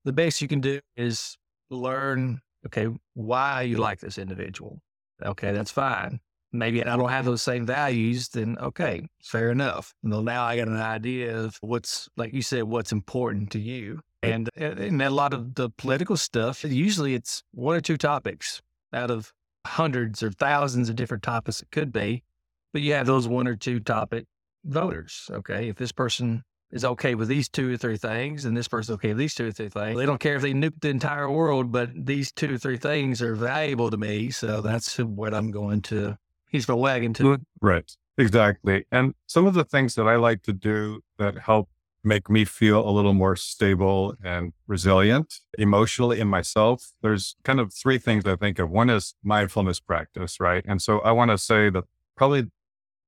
[0.05, 1.39] the best you can do is
[1.71, 4.81] learn, okay, why you like this individual
[5.25, 6.21] Okay, that's fine.
[6.53, 9.95] Maybe I don't have those same values, then okay, fair enough.
[10.03, 14.01] Well, now I got an idea of what's, like you said, what's important to you.
[14.23, 18.61] And, and a lot of the political stuff, usually it's one or two topics
[18.93, 19.33] out of
[19.67, 22.25] hundreds or thousands of different topics it could be.
[22.73, 24.27] But you have those one or two topic
[24.65, 25.31] voters.
[25.31, 25.69] Okay.
[25.69, 29.09] If this person is okay with these two or three things, and this person's okay
[29.09, 29.99] with these two or three things.
[29.99, 33.21] They don't care if they nuke the entire world, but these two or three things
[33.21, 34.31] are valuable to me.
[34.31, 36.17] So that's what I'm going to
[36.51, 37.41] he's my wagon to.
[37.61, 37.91] Right.
[38.19, 38.85] Exactly.
[38.93, 41.71] And some of the things that I like to do that help
[42.03, 46.93] make me feel a little more stable and resilient emotionally in myself.
[47.03, 48.71] There's kind of three things I think of.
[48.71, 50.65] One is mindfulness practice, right?
[50.67, 51.85] And so I want to say that
[52.17, 52.51] probably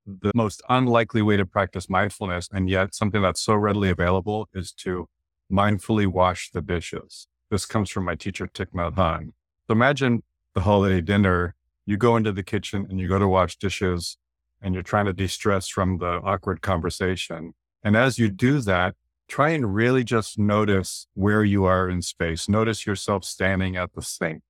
[0.07, 4.73] the most unlikely way to practice mindfulness, and yet something that's so readily available is
[4.73, 5.09] to
[5.51, 7.29] mindfully wash the dishes.
[7.51, 9.33] This comes from my teacher, Thich Nhat Hanh.
[9.67, 10.23] So imagine
[10.55, 11.55] the holiday dinner.
[11.87, 14.17] You go into the kitchen and you go to wash dishes
[14.61, 17.55] and you're trying to de-stress from the awkward conversation.
[17.83, 18.95] And as you do that,
[19.29, 22.49] try and really just notice where you are in space.
[22.49, 24.43] Notice yourself standing at the sink.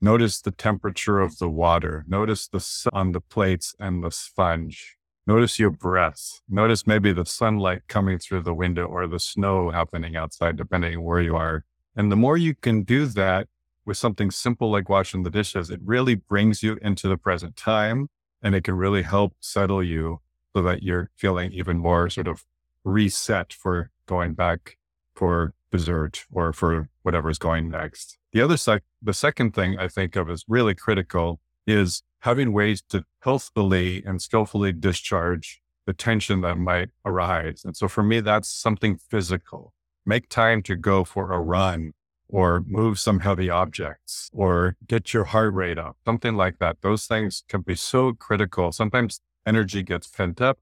[0.00, 2.04] Notice the temperature of the water.
[2.06, 4.96] Notice the sun on the plates and the sponge.
[5.26, 6.40] Notice your breath.
[6.48, 11.20] Notice maybe the sunlight coming through the window or the snow happening outside, depending where
[11.20, 11.64] you are.
[11.96, 13.48] And the more you can do that
[13.84, 18.08] with something simple like washing the dishes, it really brings you into the present time
[18.40, 20.20] and it can really help settle you
[20.54, 22.44] so that you're feeling even more sort of
[22.84, 24.76] reset for going back
[25.14, 28.18] for dessert or for whatever is going next.
[28.32, 32.82] The other sec, the second thing I think of as really critical is having ways
[32.90, 37.62] to healthfully and skillfully discharge the tension that might arise.
[37.64, 39.72] And so for me, that's something physical.
[40.04, 41.92] Make time to go for a run
[42.28, 46.82] or move some heavy objects or get your heart rate up, something like that.
[46.82, 48.70] Those things can be so critical.
[48.72, 50.58] Sometimes energy gets pent up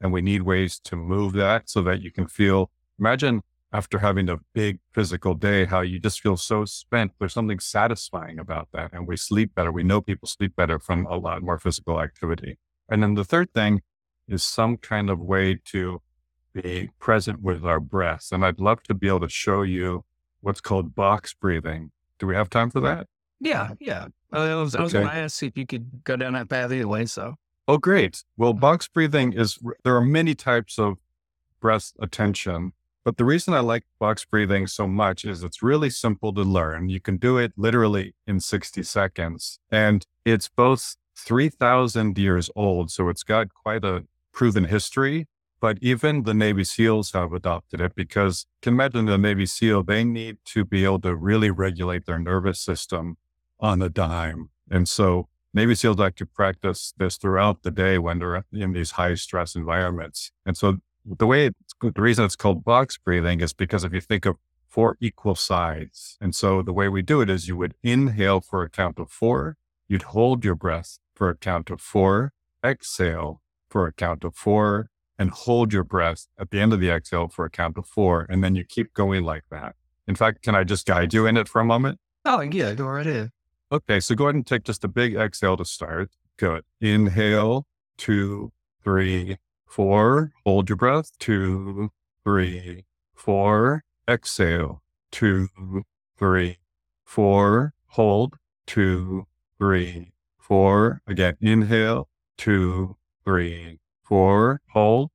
[0.00, 4.28] and we need ways to move that so that you can feel, imagine after having
[4.28, 7.12] a big physical day, how you just feel so spent.
[7.18, 8.92] There's something satisfying about that.
[8.92, 9.72] And we sleep better.
[9.72, 12.58] We know people sleep better from a lot more physical activity.
[12.88, 13.82] And then the third thing
[14.28, 16.00] is some kind of way to
[16.52, 18.32] be present with our breaths.
[18.32, 20.04] And I'd love to be able to show you
[20.40, 21.90] what's called box breathing.
[22.18, 23.08] Do we have time for that?
[23.40, 24.06] Yeah, yeah.
[24.32, 26.70] Uh, I was, I was going to ask if you could go down that path
[26.70, 27.04] anyway.
[27.06, 27.34] So,
[27.68, 28.24] oh, great.
[28.36, 30.96] Well, box breathing is there are many types of
[31.60, 32.72] breath attention
[33.06, 36.88] but the reason I like box breathing so much is it's really simple to learn.
[36.88, 39.60] You can do it literally in 60 seconds.
[39.70, 42.90] And it's both 3,000 years old.
[42.90, 45.28] So it's got quite a proven history.
[45.60, 50.02] But even the Navy SEALs have adopted it because can imagine the Navy SEAL, they
[50.02, 53.18] need to be able to really regulate their nervous system
[53.60, 54.50] on a dime.
[54.68, 58.90] And so Navy SEALs like to practice this throughout the day when they're in these
[58.90, 60.32] high stress environments.
[60.44, 64.26] And so the way the reason it's called box breathing is because if you think
[64.26, 64.36] of
[64.68, 68.62] four equal sides, and so the way we do it is you would inhale for
[68.62, 69.56] a count of four,
[69.88, 72.32] you'd hold your breath for a count of four,
[72.64, 73.40] exhale
[73.70, 77.28] for a count of four, and hold your breath at the end of the exhale
[77.28, 79.76] for a count of four, and then you keep going like that.
[80.06, 81.98] In fact, can I just guide you in it for a moment?
[82.24, 83.30] Oh, yeah, go right in.
[83.72, 86.10] Okay, so go ahead and take just a big exhale to start.
[86.36, 86.64] Good.
[86.80, 87.66] Inhale
[87.96, 88.52] two,
[88.84, 90.32] three, four.
[90.44, 91.10] Hold your breath.
[91.18, 91.90] Two,
[92.24, 93.84] three, four.
[94.08, 94.82] Exhale.
[95.10, 95.48] Two,
[96.16, 96.58] three,
[97.04, 97.74] four.
[97.88, 98.36] Hold.
[98.66, 99.26] Two,
[99.58, 101.02] three, four.
[101.06, 102.08] Again, inhale.
[102.36, 104.60] Two, three, four.
[104.72, 105.10] Hold.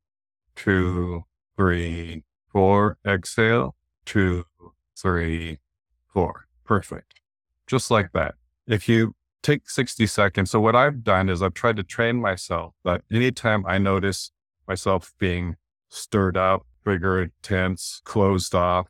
[0.55, 1.23] Two,
[1.55, 2.97] three, four.
[3.05, 3.75] Exhale.
[4.05, 4.45] Two,
[4.95, 5.59] three,
[6.07, 6.45] four.
[6.65, 7.21] Perfect.
[7.67, 8.35] Just like that.
[8.67, 10.51] If you take 60 seconds.
[10.51, 14.31] So what I've done is I've tried to train myself that anytime I notice
[14.67, 15.55] myself being
[15.89, 18.87] stirred up, triggered, tense, closed off,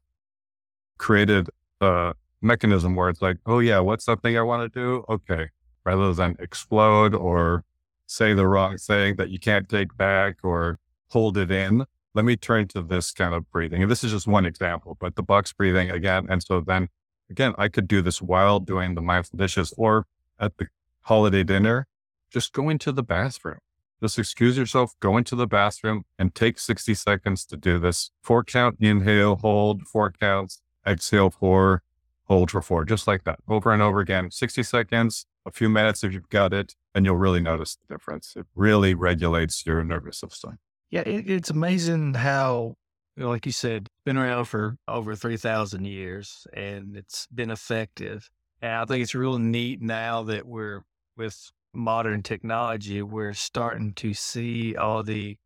[0.98, 5.04] created a mechanism where it's like, oh yeah, what's something I want to do?
[5.10, 5.50] Okay.
[5.84, 7.64] Rather than explode or
[8.06, 10.78] say the wrong thing that you can't take back or
[11.10, 11.86] hold it in.
[12.14, 13.82] Let me turn to this kind of breathing.
[13.82, 16.28] And this is just one example, but the box breathing again.
[16.30, 16.90] And so then
[17.30, 20.06] again, I could do this while doing the mindful dishes or
[20.40, 20.68] at the
[21.02, 21.88] holiday dinner,
[22.30, 23.60] just go into the bathroom.
[24.02, 28.10] Just excuse yourself, go into the bathroom and take 60 seconds to do this.
[28.24, 31.84] Four count, inhale, hold, four counts, exhale, four,
[32.26, 34.32] hold for four, just like that over and over again.
[34.32, 38.34] 60 seconds, a few minutes if you've got it, and you'll really notice the difference.
[38.36, 40.58] It really regulates your nervous system.
[40.90, 42.76] Yeah, it, it's amazing how,
[43.18, 48.30] like you said, been around for over 3,000 years and it's been effective.
[48.62, 50.84] And I think it's real neat now that we're
[51.18, 55.38] with modern technology, we're starting to see all the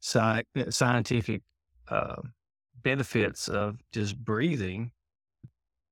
[0.00, 1.42] sci- uh, scientific
[1.88, 2.22] uh,
[2.82, 4.92] benefits of just breathing.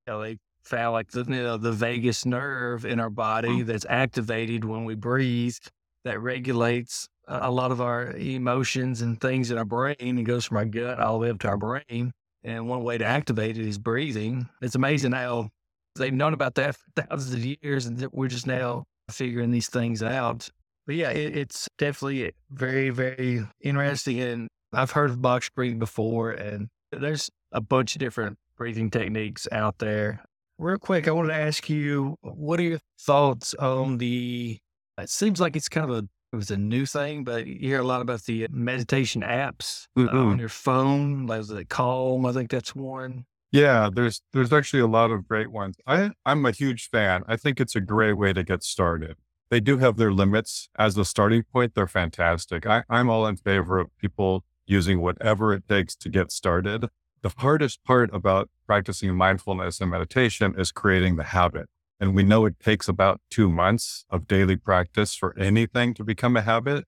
[0.06, 3.86] You know, they found like the, you know, the vagus nerve in our body that's
[3.88, 5.56] activated when we breathe
[6.04, 10.56] that regulates a lot of our emotions and things in our brain It goes from
[10.56, 12.12] our gut all the way up to our brain.
[12.44, 14.48] And one way to activate it is breathing.
[14.62, 15.50] It's amazing how
[15.98, 20.02] They've known about that for thousands of years, and we're just now figuring these things
[20.02, 20.48] out.
[20.86, 24.20] But yeah, it, it's definitely very, very interesting.
[24.20, 29.46] And I've heard of box breathing before, and there's a bunch of different breathing techniques
[29.52, 30.22] out there.
[30.58, 34.58] Real quick, I wanted to ask you, what are your thoughts on the?
[34.98, 37.80] It seems like it's kind of a it was a new thing, but you hear
[37.80, 40.14] a lot about the meditation apps mm-hmm.
[40.14, 41.26] uh, on your phone.
[41.26, 43.24] Like the Calm, I think that's one.
[43.50, 45.76] Yeah, there's there's actually a lot of great ones.
[45.86, 47.22] I I'm a huge fan.
[47.26, 49.16] I think it's a great way to get started.
[49.50, 51.74] They do have their limits as a starting point.
[51.74, 52.66] They're fantastic.
[52.66, 56.88] I, I'm all in favor of people using whatever it takes to get started.
[57.22, 61.68] The hardest part about practicing mindfulness and meditation is creating the habit.
[61.98, 66.36] And we know it takes about two months of daily practice for anything to become
[66.36, 66.84] a habit.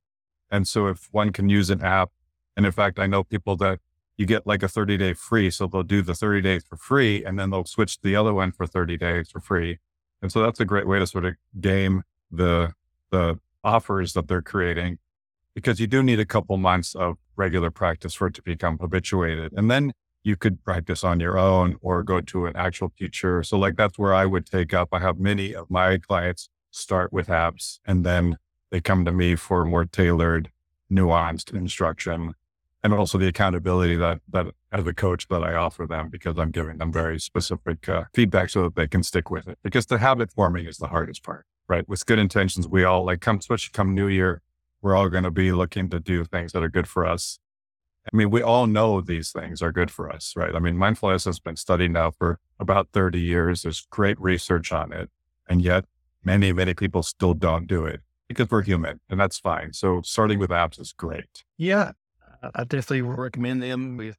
[0.50, 2.10] And so if one can use an app,
[2.56, 3.80] and in fact, I know people that
[4.20, 5.50] you get like a 30 day free.
[5.50, 8.34] So they'll do the 30 days for free and then they'll switch to the other
[8.34, 9.78] one for 30 days for free.
[10.20, 12.74] And so that's a great way to sort of game the,
[13.10, 14.98] the offers that they're creating
[15.54, 19.54] because you do need a couple months of regular practice for it to become habituated.
[19.54, 23.42] And then you could practice on your own or go to an actual teacher.
[23.42, 24.90] So like that's where I would take up.
[24.92, 28.36] I have many of my clients start with apps and then
[28.70, 30.50] they come to me for more tailored,
[30.92, 32.34] nuanced instruction
[32.82, 36.50] and also the accountability that that as a coach that I offer them because I'm
[36.50, 39.58] giving them very specific uh, feedback so that they can stick with it.
[39.62, 41.88] Because the habit forming is the hardest part, right?
[41.88, 44.42] With good intentions, we all like come, especially come New Year,
[44.82, 47.38] we're all going to be looking to do things that are good for us.
[48.10, 50.54] I mean, we all know these things are good for us, right?
[50.54, 53.62] I mean, mindfulness has been studied now for about 30 years.
[53.62, 55.10] There's great research on it.
[55.48, 55.84] And yet
[56.24, 59.72] many, many people still don't do it because we're human and that's fine.
[59.72, 61.44] So starting with apps is great.
[61.58, 61.92] Yeah.
[62.42, 64.14] I definitely recommend them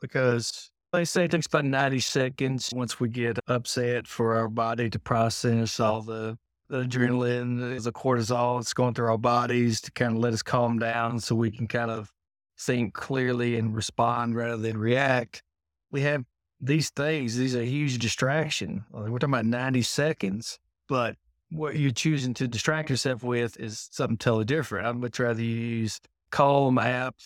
[0.00, 4.90] because they say it takes about 90 seconds once we get upset for our body
[4.90, 6.36] to process all the,
[6.68, 10.78] the adrenaline, the cortisol that's going through our bodies to kind of let us calm
[10.78, 12.12] down so we can kind of
[12.58, 15.42] think clearly and respond rather than react.
[15.90, 16.24] We have
[16.60, 18.84] these things, these are huge distraction.
[18.92, 20.58] We're talking about 90 seconds,
[20.88, 21.16] but
[21.50, 24.86] what you're choosing to distract yourself with is something totally different.
[24.86, 26.00] I'd much rather use
[26.30, 27.16] Calm app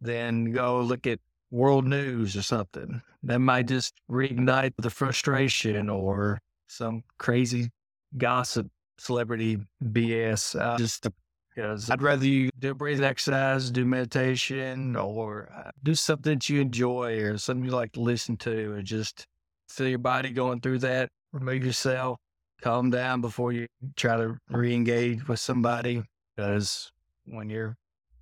[0.00, 1.18] then go look at
[1.50, 3.02] world news or something.
[3.22, 7.70] That might just reignite the frustration or some crazy
[8.16, 8.68] gossip,
[8.98, 10.58] celebrity BS.
[10.60, 11.06] Uh, just
[11.54, 16.60] because I'd rather you do breathing exercise, do meditation, or uh, do something that you
[16.60, 19.26] enjoy or something you like to listen to, and just
[19.68, 21.08] feel your body going through that.
[21.32, 22.18] Remove yourself,
[22.62, 23.66] calm down before you
[23.96, 26.02] try to re-engage with somebody.
[26.36, 26.92] Because
[27.24, 27.76] when you're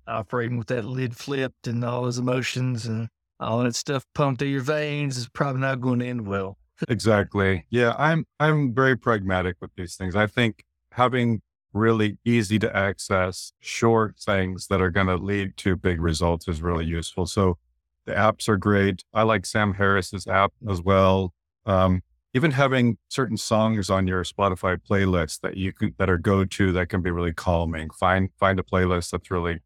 [0.07, 3.07] operating with that lid flipped and all those emotions and
[3.39, 6.57] all that stuff pumped through your veins is probably not going to end well.
[6.89, 7.65] exactly.
[7.69, 10.15] Yeah, I'm I'm very pragmatic with these things.
[10.15, 11.41] I think having
[11.73, 16.61] really easy to access, short things that are going to lead to big results is
[16.61, 17.25] really useful.
[17.25, 17.57] So
[18.05, 19.03] the apps are great.
[19.13, 21.33] I like Sam Harris's app as well.
[21.65, 22.01] Um,
[22.33, 26.71] even having certain songs on your Spotify playlist that you can that are go to
[26.73, 27.89] that can be really calming.
[27.89, 29.59] Find find a playlist that's really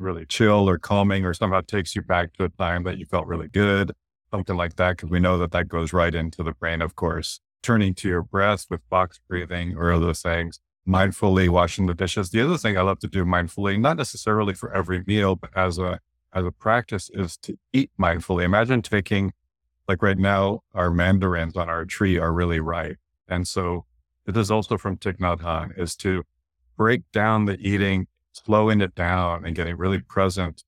[0.00, 3.26] really chill or calming or somehow takes you back to a time that you felt
[3.26, 3.92] really good,
[4.30, 4.96] something like that.
[4.96, 7.40] Because we know that that goes right into the brain, of course.
[7.62, 12.30] Turning to your breath with box breathing or other things, mindfully washing the dishes.
[12.30, 15.78] The other thing I love to do mindfully, not necessarily for every meal, but as
[15.78, 16.00] a
[16.32, 18.44] as a practice, is to eat mindfully.
[18.44, 19.32] Imagine taking
[19.88, 22.98] like right now, our mandarins on our tree are really ripe.
[23.26, 23.86] And so
[24.26, 26.24] it is also from Thich Nhat Hanh is to
[26.76, 28.06] break down the eating,
[28.44, 30.64] slowing it down and getting really present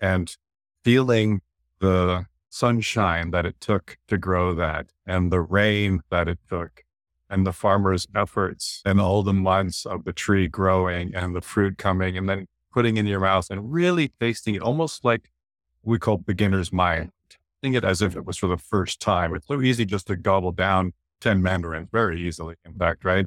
[0.00, 0.36] and
[0.84, 1.40] feeling
[1.80, 6.82] the sunshine that it took to grow that and the rain that it took
[7.28, 11.78] and the farmer's efforts and all the months of the tree growing and the fruit
[11.78, 15.30] coming and then putting in your mouth and really tasting it almost like
[15.82, 19.34] we call beginner's mind tasting it as if it was for the first time.
[19.34, 23.26] It's so easy just to gobble down 10 mandarins very easily, in fact, right?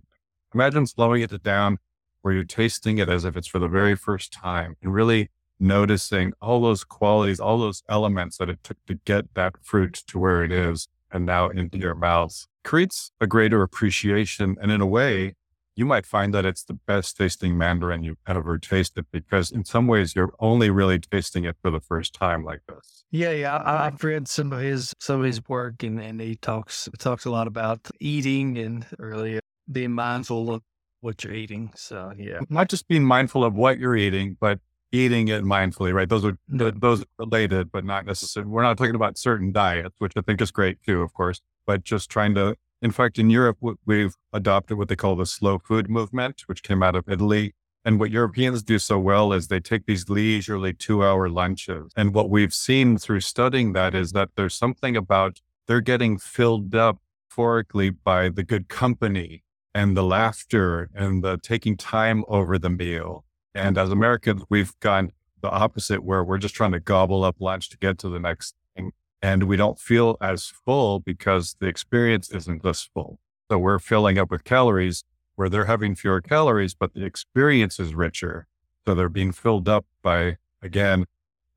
[0.53, 1.77] Imagine slowing it down
[2.23, 6.33] where you're tasting it as if it's for the very first time and really noticing
[6.41, 10.43] all those qualities, all those elements that it took to get that fruit to where
[10.43, 14.55] it is and now into your mouth creates a greater appreciation.
[14.61, 15.35] And in a way,
[15.75, 19.87] you might find that it's the best tasting mandarin you've ever tasted because in some
[19.87, 23.05] ways you're only really tasting it for the first time like this.
[23.11, 23.61] Yeah, yeah.
[23.63, 27.25] I, have read some of his some of his work and, and he talks talks
[27.25, 29.39] a lot about eating and really
[29.71, 30.61] being mindful of
[31.03, 31.71] what you're eating.
[31.75, 32.39] So yeah.
[32.49, 34.59] Not just being mindful of what you're eating, but
[34.91, 36.07] eating it mindfully, right?
[36.07, 38.49] Those are those are related, but not necessarily.
[38.49, 41.83] We're not talking about certain diets, which I think is great too, of course, but
[41.83, 45.89] just trying to in fact, in Europe, we've adopted what they call the slow food
[45.89, 47.55] movement, which came out of Italy.
[47.85, 51.93] And what Europeans do so well is they take these leisurely two hour lunches.
[51.95, 56.75] And what we've seen through studying that is that there's something about they're getting filled
[56.75, 56.99] up
[57.33, 59.43] euphorically by the good company
[59.73, 63.25] and the laughter and the taking time over the meal.
[63.55, 65.11] And as Americans, we've gone
[65.41, 68.55] the opposite where we're just trying to gobble up lunch to get to the next
[68.75, 68.91] thing
[69.23, 73.19] and we don't feel as full because the experience isn't this full.
[73.49, 75.05] So we're filling up with calories
[75.35, 78.47] where they're having fewer calories, but the experience is richer.
[78.85, 81.05] So they're being filled up by, again,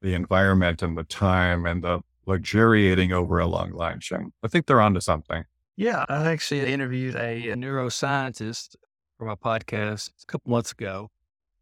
[0.00, 4.12] the environment and the time and the luxuriating over a long lunch.
[4.12, 5.44] And I think they're onto something.
[5.76, 6.04] Yeah.
[6.08, 8.76] I actually interviewed a, neuroscientist
[9.18, 11.10] for my podcast a couple months ago.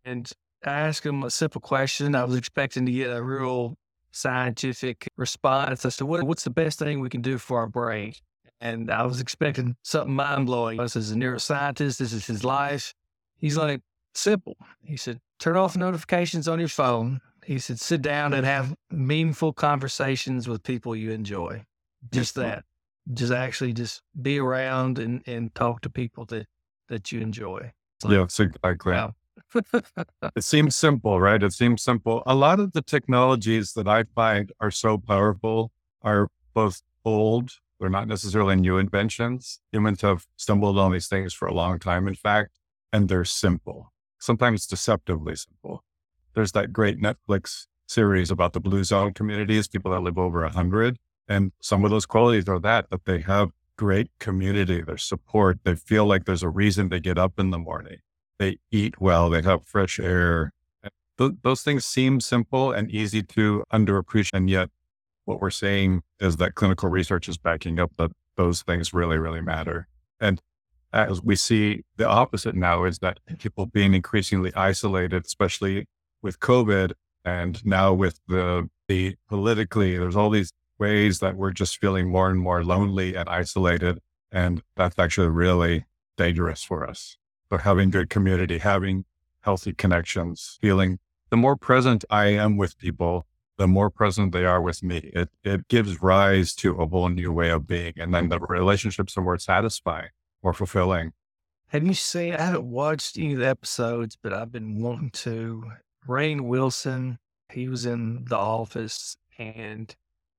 [0.05, 0.31] And
[0.65, 2.15] I asked him a simple question.
[2.15, 3.77] I was expecting to get a real
[4.13, 8.15] scientific response as to what, what's the best thing we can do for our brain.
[8.61, 10.79] And I was expecting something mind blowing.
[10.79, 11.99] This is a neuroscientist.
[11.99, 12.95] This is his life.
[13.37, 13.83] He's like,
[14.15, 14.57] simple.
[14.83, 17.21] He said, turn off notifications on your phone.
[17.45, 21.65] He said, sit down and have meaningful conversations with people you enjoy.
[22.11, 22.65] Just that.
[23.13, 26.47] Just actually just be around and, and talk to people that,
[26.89, 27.73] that you enjoy.
[28.03, 28.93] Like, yeah, exactly.
[28.93, 29.15] Wow
[30.37, 31.43] it seems simple, right?
[31.43, 32.23] It seems simple.
[32.27, 37.51] A lot of the technologies that I find are so powerful are both old,
[37.81, 39.61] they're not necessarily new inventions.
[39.73, 42.59] Humans have stumbled on these things for a long time, in fact,
[42.93, 45.85] and they're simple, sometimes deceptively simple.
[46.35, 50.51] There's that great Netflix series about the blue zone communities, people that live over a
[50.51, 50.99] hundred.
[51.29, 55.59] And some of those qualities are that, that they have great community, their support.
[55.65, 57.99] They feel like there's a reason to get up in the morning
[58.39, 60.53] they eat well, they have fresh air.
[61.19, 64.31] Th- those things seem simple and easy to underappreciate.
[64.35, 64.71] And yet,
[65.25, 69.41] what we're saying is that clinical research is backing up that those things really, really
[69.41, 69.89] matter.
[70.21, 70.41] And
[70.93, 75.87] as we see the opposite now is that people being increasingly isolated, especially
[76.23, 76.93] with COVID
[77.25, 82.31] and now with the, the politically, there's all these ways that we're just feeling more
[82.31, 84.01] and more lonely and isolated.
[84.33, 85.85] And that's actually really
[86.17, 87.17] dangerous for us.
[87.51, 89.05] So having good community, having
[89.41, 90.99] healthy connections, feeling
[91.31, 95.11] the more present I am with people, the more present they are with me.
[95.15, 97.93] It it gives rise to a whole new way of being.
[97.97, 100.11] And then the relationships are more satisfying,
[100.43, 101.13] more fulfilling.
[101.69, 105.65] Have you seen I haven't watched any of the episodes, but I've been wanting to.
[106.09, 107.19] Rainn Wilson,
[107.51, 109.95] he was in the office and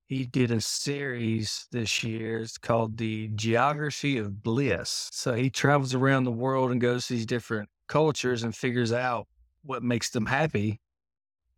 [0.07, 2.39] he did a series this year.
[2.39, 5.09] It's called The Geography of Bliss.
[5.11, 9.27] So he travels around the world and goes to these different cultures and figures out
[9.63, 10.79] what makes them happy.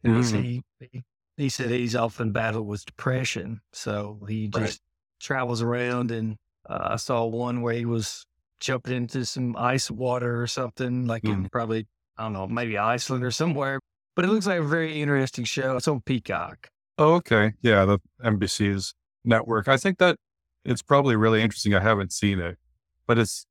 [0.03, 0.41] And mm-hmm.
[0.79, 1.03] he,
[1.35, 3.59] he, said he's often battled with depression.
[3.73, 4.79] So he just right.
[5.19, 6.37] travels around and
[6.69, 8.25] uh, I saw one where he was
[8.59, 11.33] jumping into some ice water or something, like Mm.
[11.33, 11.85] in probably,
[12.17, 13.79] I don't know, maybe Iceland or somewhere.
[14.15, 15.75] But it looks like a very interesting show.
[15.77, 16.69] It's on Peacock.
[16.97, 17.53] Oh, okay.
[17.61, 18.93] Yeah, the NBC's
[19.23, 19.67] network.
[19.67, 20.17] I think that
[20.65, 21.73] it's probably really interesting.
[21.75, 22.57] I haven't seen it,
[23.05, 23.45] but it's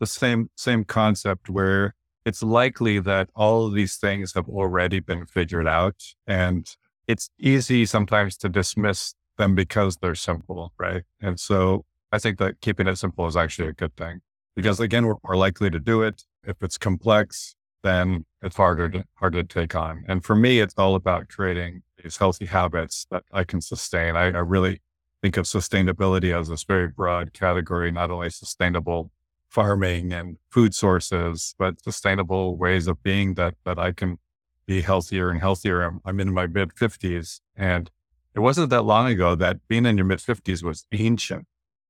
[0.00, 1.94] the same same concept where
[2.24, 6.68] it's likely that all of these things have already been figured out and
[7.06, 11.04] it's easy sometimes to dismiss them because they're simple, right?
[11.22, 14.20] And so I think that keeping it simple is actually a good thing
[14.56, 16.24] because again, we're more likely to do it.
[16.44, 20.04] If it's complex, then it's harder to harder to take on.
[20.08, 24.16] And for me, it's all about creating these healthy habits that I can sustain.
[24.16, 24.80] I, I really
[25.22, 29.10] think of sustainability as this very broad category, not only sustainable
[29.48, 34.18] farming and food sources, but sustainable ways of being that that I can
[34.66, 35.82] be healthier and healthier.
[35.82, 37.90] I'm, I'm in my mid fifties, and
[38.34, 41.46] it wasn't that long ago that being in your mid fifties was ancient,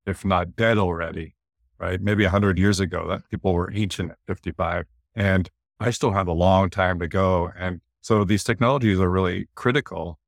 [0.06, 1.34] if not dead already.
[1.78, 2.00] Right?
[2.00, 5.50] Maybe hundred years ago, that people were ancient at fifty five, and
[5.80, 7.50] I still have a long time to go.
[7.56, 10.18] And so these technologies are really critical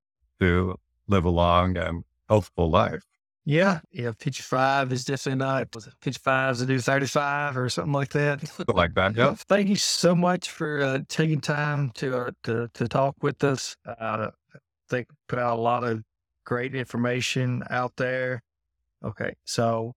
[0.41, 3.05] to live a long and healthful life.
[3.45, 3.81] Yeah.
[3.91, 4.13] Yeah.
[4.19, 8.47] 55 is definitely not, was it 55 to do 35 or something like that?
[8.47, 9.17] Something like that.
[9.17, 9.35] Yeah.
[9.49, 13.77] Thank you so much for uh, taking time to, uh, to to talk with us.
[13.87, 14.59] Uh, I
[14.89, 16.03] think put out a lot of
[16.45, 18.43] great information out there.
[19.03, 19.95] Okay, so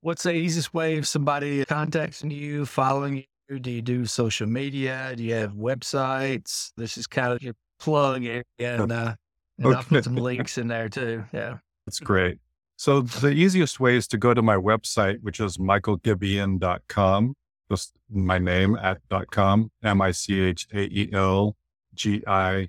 [0.00, 3.24] what's the easiest way of somebody contacting you, following you?
[3.48, 5.14] Do you do social media?
[5.16, 6.72] Do you have websites?
[6.76, 9.14] This is kind of your plug, and uh,
[9.58, 11.24] and I'll put some links in there too.
[11.32, 11.58] Yeah.
[11.86, 12.38] That's great.
[12.76, 17.34] So the easiest way is to go to my website, which is michaelgibian.com.
[17.70, 21.56] Just my name at dot com, M-I-C-H-A-E-L
[21.94, 22.68] G-I-B-I-A-N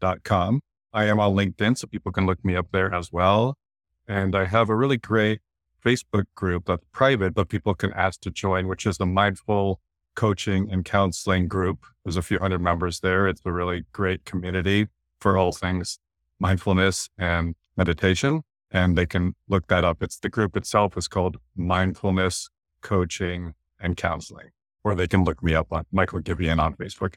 [0.00, 0.60] dot com.
[0.92, 3.56] I am on LinkedIn, so people can look me up there as well.
[4.08, 5.40] And I have a really great
[5.86, 9.80] Facebook group that's private, but people can ask to join, which is the Mindful
[10.16, 11.86] Coaching and Counseling Group.
[12.04, 13.28] There's a few hundred members there.
[13.28, 14.88] It's a really great community
[15.20, 15.98] for all things
[16.38, 18.42] mindfulness and meditation.
[18.70, 20.02] And they can look that up.
[20.02, 22.50] It's the group itself is called Mindfulness
[22.82, 24.50] Coaching and Counseling,
[24.84, 27.16] or they can look me up on Michael Gibian on Facebook.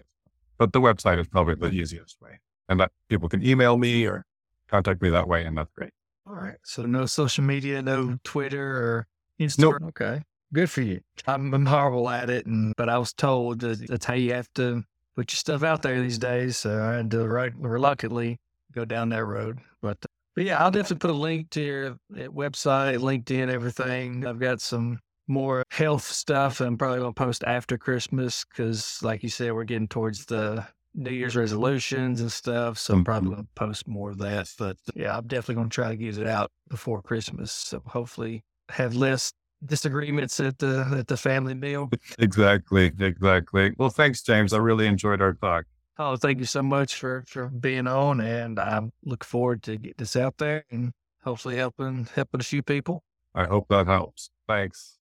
[0.57, 2.39] But the website is probably the easiest way.
[2.69, 4.25] And that people can email me or
[4.69, 5.43] contact me that way.
[5.43, 5.91] And that's great.
[6.29, 6.57] All right.
[6.63, 9.07] So no social media, no Twitter or
[9.39, 9.87] Instagram.
[9.89, 10.21] Okay.
[10.53, 11.01] Good for you.
[11.25, 14.51] I'm, I'm horrible at it, and but I was told that that's how you have
[14.55, 14.83] to
[15.15, 16.57] put your stuff out there these days.
[16.57, 18.39] So I had to right, reluctantly
[18.71, 19.59] go down that road.
[19.81, 19.97] But
[20.35, 24.25] but yeah, I'll definitely put a link to your uh, website, LinkedIn, everything.
[24.25, 26.61] I've got some more health stuff.
[26.61, 30.65] I'm probably gonna post after Christmas because, like you said, we're getting towards the
[30.99, 31.39] New Year's mm-hmm.
[31.39, 32.77] resolutions and stuff.
[32.77, 33.35] So I'm probably mm-hmm.
[33.35, 34.53] going to post more of that.
[34.57, 37.51] But yeah, I'm definitely going to try to get it out before Christmas.
[37.51, 39.33] So hopefully have less
[39.65, 41.89] disagreements at the at the family meal.
[42.19, 42.91] Exactly.
[42.99, 43.73] Exactly.
[43.77, 44.53] Well, thanks, James.
[44.53, 45.65] I really enjoyed our talk.
[45.97, 49.97] Oh, thank you so much for for being on, and I look forward to get
[49.97, 50.93] this out there and
[51.23, 53.03] hopefully helping helping a few people.
[53.35, 54.29] I hope that helps.
[54.47, 54.97] Thanks.